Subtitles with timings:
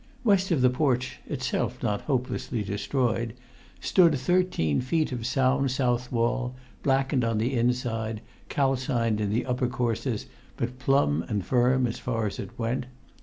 [0.23, 3.35] West of the porch (itself not hopelessly destroyed)
[3.81, 8.19] stood thirteen feet of sound south wall, blackened on the inside,
[8.49, 10.25] calcined in the upper courses,
[10.57, 12.87] but plumb and firm as far as it went.